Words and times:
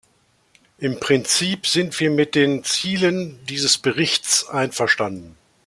Im 0.79 0.99
Prinzip 0.99 1.67
sind 1.67 1.99
wir 1.99 2.09
mit 2.09 2.33
den 2.33 2.63
Zielen 2.63 3.39
dieses 3.45 3.77
Berichts 3.77 4.47
einverstanden. 4.49 5.37